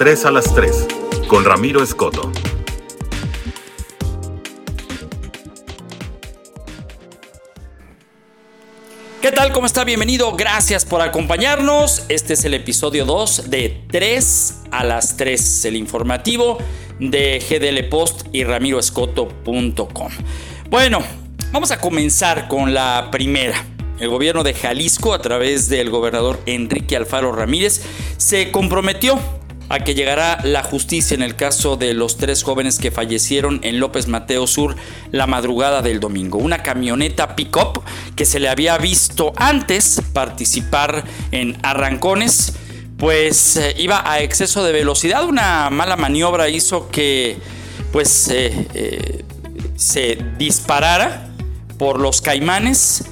[0.00, 0.86] 3 a las 3
[1.28, 2.32] con Ramiro Escoto.
[9.20, 9.52] ¿Qué tal?
[9.52, 9.84] ¿Cómo está?
[9.84, 10.34] Bienvenido.
[10.36, 12.06] Gracias por acompañarnos.
[12.08, 16.56] Este es el episodio 2 de 3 a las 3, el informativo
[16.98, 20.12] de GDL Post y ramiroescoto.com.
[20.70, 21.00] Bueno,
[21.52, 23.66] vamos a comenzar con la primera.
[23.98, 27.82] El gobierno de Jalisco, a través del gobernador Enrique Alfaro Ramírez,
[28.16, 29.20] se comprometió
[29.70, 33.78] a que llegará la justicia en el caso de los tres jóvenes que fallecieron en
[33.78, 34.74] López Mateo Sur
[35.12, 36.38] la madrugada del domingo.
[36.38, 37.82] Una camioneta pick-up
[38.16, 42.52] que se le había visto antes participar en arrancones,
[42.98, 45.24] pues eh, iba a exceso de velocidad.
[45.24, 47.38] Una mala maniobra hizo que
[47.92, 49.24] pues eh, eh,
[49.76, 51.30] se disparara
[51.78, 53.04] por los caimanes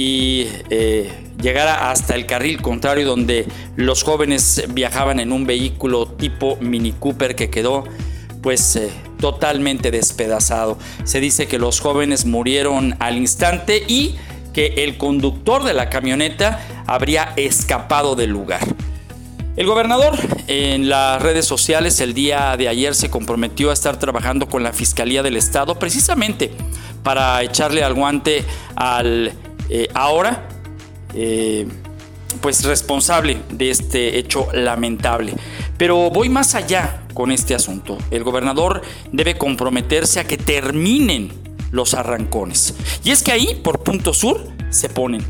[0.00, 6.56] y eh, llegara hasta el carril contrario donde los jóvenes viajaban en un vehículo tipo
[6.62, 7.84] Mini Cooper que quedó
[8.42, 10.78] pues eh, totalmente despedazado.
[11.04, 14.14] Se dice que los jóvenes murieron al instante y
[14.54, 18.62] que el conductor de la camioneta habría escapado del lugar.
[19.56, 20.14] El gobernador
[20.46, 24.72] en las redes sociales el día de ayer se comprometió a estar trabajando con la
[24.72, 26.52] Fiscalía del Estado precisamente
[27.02, 28.44] para echarle al guante
[28.76, 29.32] al
[29.70, 30.48] eh, ahora
[31.14, 31.66] eh,
[32.40, 35.34] pues responsable de este hecho lamentable.
[35.78, 37.96] Pero voy más allá con este asunto.
[38.10, 41.32] El gobernador debe comprometerse a que terminen
[41.70, 42.74] los arrancones.
[43.04, 45.24] Y es que ahí, por Punto Sur, se ponen.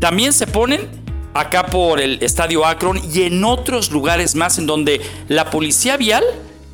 [0.00, 0.88] También se ponen
[1.34, 6.24] acá por el Estadio Akron y en otros lugares más en donde la policía vial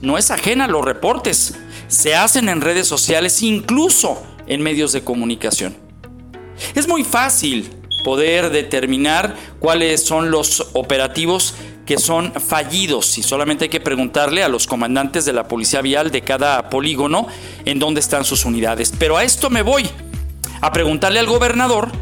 [0.01, 1.55] no es ajena a los reportes.
[1.89, 5.84] Se hacen en redes sociales, incluso en medios de comunicación.
[6.75, 7.71] Es muy fácil
[8.05, 11.55] poder determinar cuáles son los operativos
[11.87, 16.11] que son fallidos y solamente hay que preguntarle a los comandantes de la policía vial
[16.11, 17.27] de cada polígono
[17.65, 18.93] en dónde están sus unidades.
[18.99, 19.89] Pero a esto me voy,
[20.61, 21.93] a preguntarle al gobernador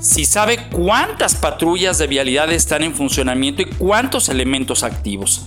[0.00, 5.42] si sabe cuántas patrullas de vialidad están en funcionamiento y cuántos elementos activos.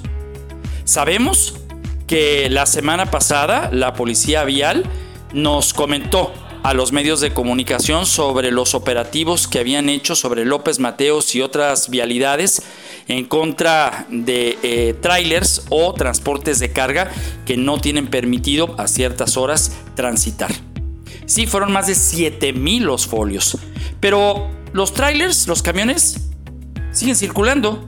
[0.86, 1.56] Sabemos
[2.08, 4.84] que la semana pasada la policía vial
[5.34, 6.34] nos comentó
[6.66, 11.44] a los medios de comunicación sobre los operativos que habían hecho sobre López Mateos y
[11.44, 12.64] otras vialidades
[13.08, 17.12] en contra de eh, trailers o transportes de carga
[17.46, 20.50] que no tienen permitido a ciertas horas transitar.
[21.28, 23.60] Sí, fueron más de 7000 los folios.
[24.00, 26.32] Pero los trailers, los camiones,
[26.92, 27.88] siguen circulando.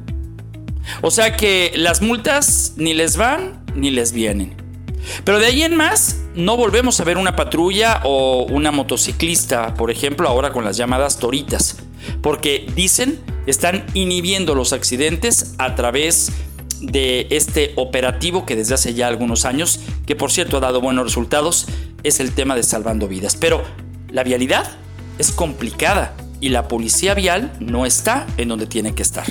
[1.01, 4.55] O sea que las multas ni les van ni les vienen.
[5.23, 9.92] Pero de ahí en más, no volvemos a ver una patrulla o una motociclista, por
[9.92, 11.78] ejemplo, ahora con las llamadas toritas,
[12.22, 16.31] porque dicen están inhibiendo los accidentes a través
[16.80, 21.06] de este operativo que desde hace ya algunos años, que por cierto ha dado buenos
[21.06, 21.66] resultados,
[22.03, 23.36] es el tema de salvando vidas.
[23.36, 23.64] Pero
[24.09, 24.69] la vialidad
[25.18, 29.25] es complicada y la policía vial no está en donde tiene que estar.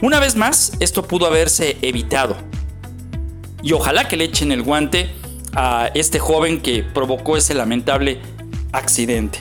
[0.00, 2.36] Una vez más, esto pudo haberse evitado
[3.62, 5.10] y ojalá que le echen el guante
[5.54, 8.20] a este joven que provocó ese lamentable
[8.72, 9.38] accidente.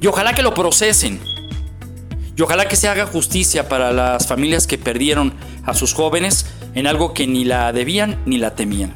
[0.00, 1.20] Y ojalá que lo procesen.
[2.36, 5.34] Y ojalá que se haga justicia para las familias que perdieron
[5.64, 8.94] a sus jóvenes en algo que ni la debían ni la temían.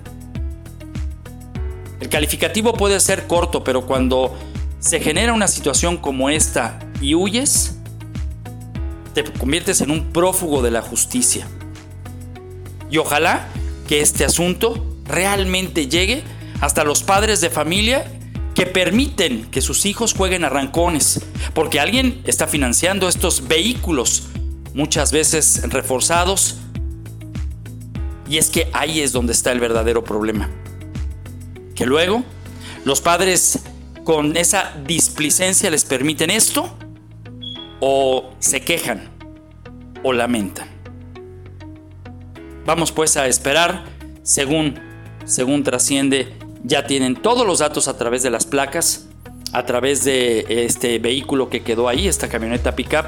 [2.01, 4.35] El calificativo puede ser corto, pero cuando
[4.79, 7.77] se genera una situación como esta y huyes,
[9.15, 11.47] te conviertes en un prófugo de la justicia.
[12.91, 13.49] Y ojalá
[13.87, 16.23] que este asunto realmente llegue
[16.61, 18.05] hasta los padres de familia
[18.55, 21.21] que permiten que sus hijos jueguen arrancones,
[21.55, 24.29] porque alguien está financiando estos vehículos,
[24.75, 26.57] muchas veces reforzados,
[28.29, 30.49] y es que ahí es donde está el verdadero problema.
[31.75, 32.25] Que luego
[32.85, 33.61] los padres
[34.05, 36.77] con esa displicencia les permiten esto,
[37.81, 39.11] o se quejan,
[40.03, 40.69] o lamentan.
[42.65, 43.85] Vamos pues a esperar,
[44.23, 44.81] según,
[45.25, 46.33] según trasciende,
[46.63, 49.07] ya tienen todos los datos a través de las placas,
[49.53, 53.07] a través de este vehículo que quedó ahí, esta camioneta pickup,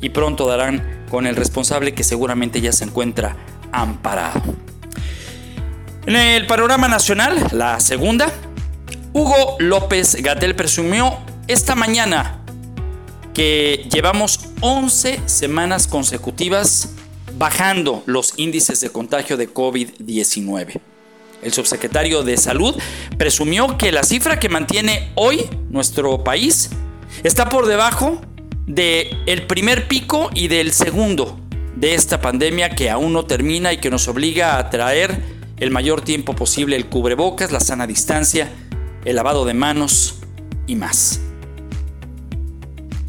[0.00, 3.36] y pronto darán con el responsable que seguramente ya se encuentra
[3.72, 4.42] amparado.
[6.06, 8.32] En el panorama nacional, la segunda,
[9.12, 12.42] Hugo López Gatel presumió esta mañana
[13.34, 16.90] que llevamos 11 semanas consecutivas
[17.38, 20.80] bajando los índices de contagio de COVID-19.
[21.46, 22.74] El subsecretario de Salud
[23.18, 26.70] presumió que la cifra que mantiene hoy nuestro país
[27.22, 28.20] está por debajo
[28.66, 31.38] del el primer pico y del segundo
[31.76, 35.22] de esta pandemia que aún no termina y que nos obliga a traer
[35.58, 38.50] el mayor tiempo posible el cubrebocas, la sana distancia,
[39.04, 40.16] el lavado de manos
[40.66, 41.20] y más.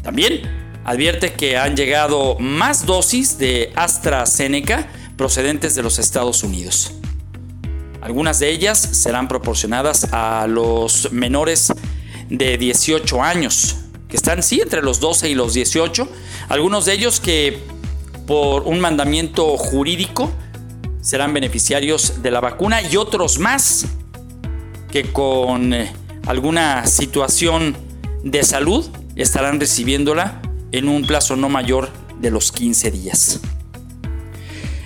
[0.04, 0.42] También
[0.84, 4.86] advierte que han llegado más dosis de AstraZeneca
[5.16, 6.92] procedentes de los Estados Unidos.
[8.00, 11.72] Algunas de ellas serán proporcionadas a los menores
[12.30, 13.76] de 18 años,
[14.08, 16.08] que están sí entre los 12 y los 18,
[16.48, 17.62] algunos de ellos que
[18.26, 20.30] por un mandamiento jurídico
[21.00, 23.86] serán beneficiarios de la vacuna y otros más
[24.90, 25.92] que con eh,
[26.26, 27.76] alguna situación
[28.22, 28.86] de salud
[29.16, 30.40] estarán recibiéndola
[30.72, 31.90] en un plazo no mayor
[32.20, 33.40] de los 15 días.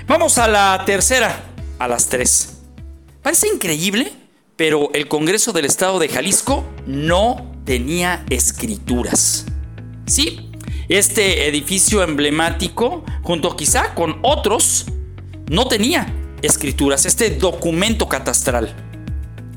[0.07, 1.45] Vamos a la tercera,
[1.79, 2.52] a las 3.
[3.23, 4.13] Parece increíble,
[4.57, 9.47] pero el Congreso del Estado de Jalisco no tenía escrituras.
[10.07, 10.51] Sí,
[10.89, 14.87] este edificio emblemático, junto quizá con otros,
[15.49, 18.75] no tenía escrituras, este documento catastral.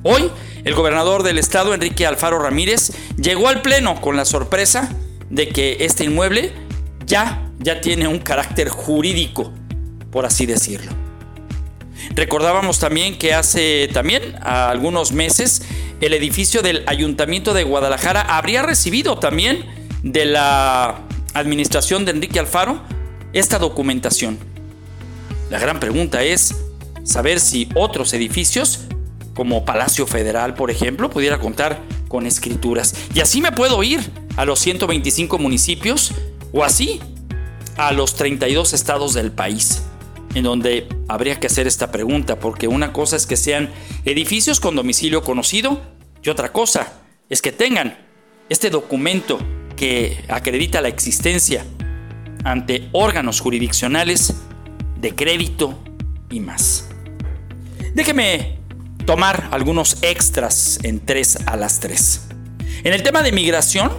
[0.03, 0.29] Hoy,
[0.63, 4.91] el gobernador del estado, Enrique Alfaro Ramírez, llegó al Pleno con la sorpresa
[5.31, 6.53] de que este inmueble
[7.07, 9.51] ya, ya tiene un carácter jurídico,
[10.11, 11.04] por así decirlo.
[12.13, 15.63] Recordábamos también que hace también algunos meses
[16.01, 19.65] el edificio del Ayuntamiento de Guadalajara habría recibido también
[20.03, 21.01] de la
[21.33, 22.81] administración de Enrique Alfaro
[23.33, 24.37] esta documentación.
[25.49, 26.55] La gran pregunta es
[27.03, 28.81] saber si otros edificios,
[29.33, 32.95] como Palacio Federal, por ejemplo, pudiera contar con escrituras.
[33.13, 33.99] Y así me puedo ir
[34.37, 36.11] a los 125 municipios
[36.53, 36.99] o así
[37.77, 39.83] a los 32 estados del país
[40.35, 43.71] en donde habría que hacer esta pregunta, porque una cosa es que sean
[44.03, 45.81] edificios con domicilio conocido
[46.21, 46.93] y otra cosa
[47.29, 47.97] es que tengan
[48.49, 49.39] este documento
[49.75, 51.65] que acredita la existencia
[52.43, 54.35] ante órganos jurisdiccionales
[54.99, 55.79] de crédito
[56.29, 56.89] y más.
[57.93, 58.57] Déjeme
[59.05, 62.27] tomar algunos extras en 3 a las 3.
[62.83, 63.91] En el tema de migración,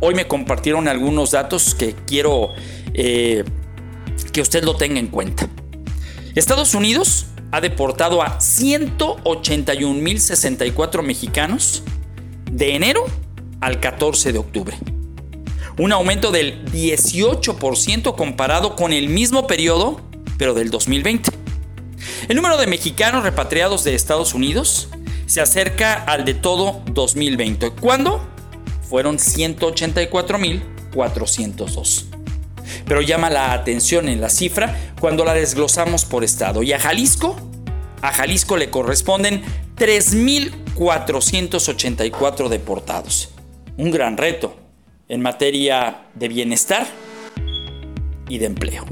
[0.00, 2.50] hoy me compartieron algunos datos que quiero
[2.94, 3.44] eh,
[4.32, 5.48] que usted lo tenga en cuenta.
[6.34, 11.82] Estados Unidos ha deportado a 181.064 mexicanos
[12.50, 13.04] de enero
[13.60, 14.78] al 14 de octubre.
[15.78, 20.00] Un aumento del 18% comparado con el mismo periodo,
[20.38, 21.30] pero del 2020.
[22.28, 24.88] El número de mexicanos repatriados de Estados Unidos
[25.26, 27.72] se acerca al de todo 2020.
[27.72, 28.26] ¿Cuándo?
[28.88, 32.11] Fueron 184.402
[32.86, 36.62] pero llama la atención en la cifra cuando la desglosamos por estado.
[36.62, 37.34] Y a Jalisco,
[38.00, 39.42] a Jalisco le corresponden
[39.76, 43.30] 3.484 deportados.
[43.76, 44.56] Un gran reto
[45.08, 46.86] en materia de bienestar
[48.28, 48.86] y de empleo.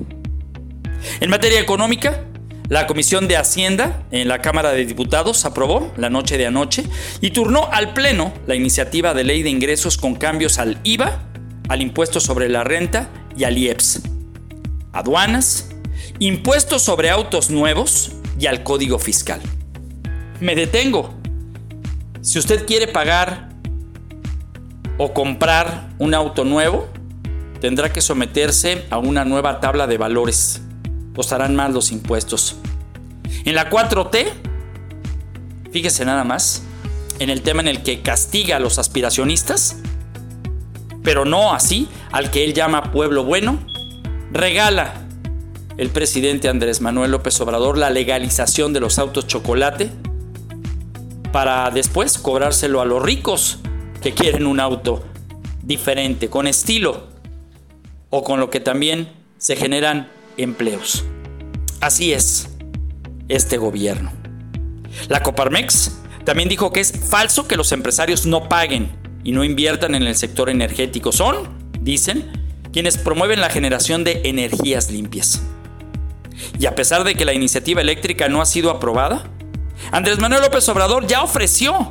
[1.21, 2.25] En materia económica,
[2.69, 6.85] la Comisión de Hacienda en la Cámara de Diputados aprobó la noche de anoche
[7.21, 11.25] y turnó al Pleno la iniciativa de ley de ingresos con cambios al IVA,
[11.69, 13.11] al impuesto sobre la renta
[13.41, 14.03] y al IEPS,
[14.93, 15.71] aduanas,
[16.19, 19.41] impuestos sobre autos nuevos y al código fiscal.
[20.41, 21.15] Me detengo.
[22.21, 23.49] Si usted quiere pagar
[24.99, 26.87] o comprar un auto nuevo,
[27.63, 30.61] tendrá que someterse a una nueva tabla de valores.
[31.17, 32.57] Costarán más los impuestos.
[33.47, 34.33] En la 4T,
[35.73, 36.63] fíjese nada más,
[37.19, 39.77] en el tema en el que castiga a los aspiracionistas,
[41.03, 43.59] pero no así al que él llama pueblo bueno,
[44.33, 44.95] regala
[45.77, 49.91] el presidente Andrés Manuel López Obrador la legalización de los autos chocolate
[51.33, 53.59] para después cobrárselo a los ricos
[54.03, 55.05] que quieren un auto
[55.63, 57.09] diferente, con estilo
[58.11, 61.05] o con lo que también se generan empleos.
[61.81, 62.49] Así es
[63.29, 64.13] este gobierno.
[65.09, 69.95] La Coparmex también dijo que es falso que los empresarios no paguen y no inviertan
[69.95, 71.13] en el sector energético.
[71.13, 71.49] Son,
[71.81, 72.31] dicen,
[72.73, 75.43] quienes promueven la generación de energías limpias.
[76.59, 79.25] Y a pesar de que la iniciativa eléctrica no ha sido aprobada,
[79.93, 81.91] Andrés Manuel López Obrador ya ofreció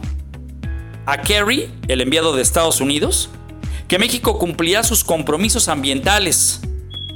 [1.06, 3.30] a Kerry, el enviado de Estados Unidos,
[3.88, 6.62] que México cumplirá sus compromisos ambientales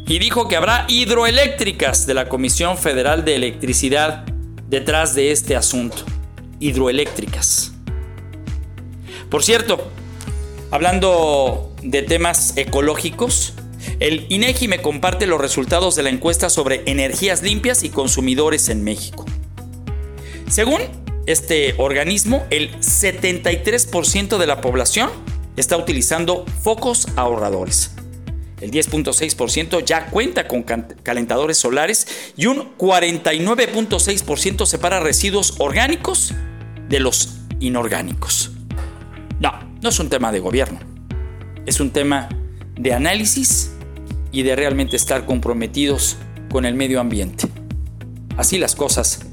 [0.08, 4.26] y dijo que habrá hidroeléctricas de la Comisión Federal de Electricidad
[4.68, 6.04] detrás de este asunto.
[6.60, 7.74] Hidroeléctricas.
[9.30, 9.92] Por cierto,
[10.74, 13.54] Hablando de temas ecológicos,
[14.00, 18.84] el INEGI me comparte los resultados de la encuesta sobre energías limpias y consumidores en
[18.84, 19.24] México.
[20.50, 20.82] Según
[21.28, 25.12] este organismo, el 73% de la población
[25.58, 27.92] está utilizando focos ahorradores.
[28.60, 36.34] El 10.6% ya cuenta con calentadores solares y un 49.6% separa residuos orgánicos
[36.90, 38.50] de los inorgánicos.
[39.84, 40.80] No, es un tema de gobierno.
[41.66, 42.30] Es un tema
[42.76, 43.74] de análisis
[44.32, 46.16] y de realmente estar comprometidos
[46.50, 47.50] con el medio ambiente.
[48.38, 49.26] Así las cosas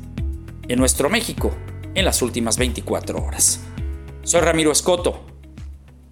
[0.66, 1.54] en nuestro México
[1.94, 3.60] en las últimas 24 horas.
[4.24, 5.24] Soy Ramiro Escoto.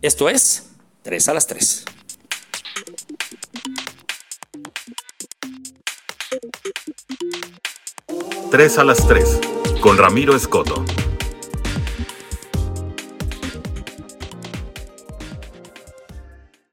[0.02, 0.70] Esto es
[1.02, 1.84] 3 a las 3.
[8.52, 9.40] 3 a las 3
[9.80, 10.84] con Ramiro Escoto.